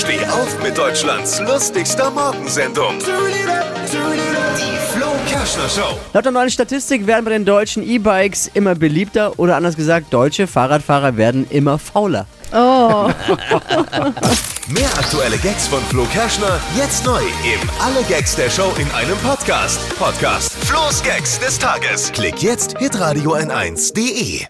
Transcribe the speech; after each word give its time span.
Steh 0.00 0.24
auf 0.24 0.62
mit 0.62 0.78
Deutschlands 0.78 1.40
lustigster 1.40 2.10
Morgensendung. 2.10 2.98
Die 3.00 4.78
Flo 4.94 5.08
Kerschner 5.28 5.68
Show. 5.68 5.98
Laut 6.14 6.24
der 6.24 6.32
neuen 6.32 6.48
Statistik 6.48 7.06
werden 7.06 7.26
bei 7.26 7.32
den 7.32 7.44
deutschen 7.44 7.82
E-Bikes 7.82 8.50
immer 8.54 8.74
beliebter 8.74 9.38
oder 9.38 9.56
anders 9.56 9.76
gesagt, 9.76 10.10
deutsche 10.10 10.46
Fahrradfahrer 10.46 11.18
werden 11.18 11.46
immer 11.50 11.78
fauler. 11.78 12.24
Oh, 12.54 13.10
Mehr 14.68 14.88
aktuelle 14.98 15.36
Gags 15.36 15.68
von 15.68 15.82
Flo 15.90 16.06
Kerschner 16.06 16.58
jetzt 16.78 17.04
neu 17.04 17.20
im 17.20 17.68
Alle 17.78 18.02
Gags 18.08 18.34
der 18.34 18.48
Show 18.48 18.72
in 18.78 18.90
einem 18.92 19.18
Podcast. 19.18 19.80
Podcast 19.98 20.52
Flo's 20.64 21.02
Gags 21.02 21.38
des 21.40 21.58
Tages. 21.58 22.10
Klick 22.12 22.42
jetzt 22.42 22.78
hitradio 22.78 23.34
n1.de. 23.34 24.46